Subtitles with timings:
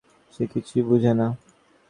[0.33, 1.27] সে কিছুই বুঝে না!